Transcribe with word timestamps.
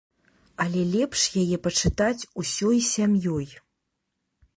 Але 0.63 0.81
лепш 0.93 1.25
яе 1.43 1.57
пачытаць 1.67 2.27
усёй 2.45 2.77
сям'ёй. 2.93 3.47